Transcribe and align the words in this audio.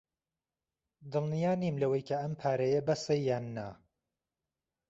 دڵنیا 1.11 1.51
نیم 1.61 1.75
لەوەی 1.81 2.03
کە 2.07 2.15
ئەم 2.21 2.33
پارەیە 2.39 2.81
بەسە 2.87 3.15
یان 3.27 3.45
نا. 3.55 3.67